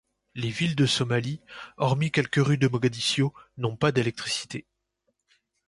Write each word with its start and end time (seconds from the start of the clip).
Les 0.33 0.49
villes 0.49 0.75
de 0.75 0.87
Somalie, 0.87 1.41
hormis 1.77 2.09
quelques 2.11 2.43
rues 2.43 2.57
de 2.57 2.67
Mogadiscio, 2.67 3.35
n'ont 3.57 3.77
pas 3.77 3.91
d'électricité. 3.91 4.65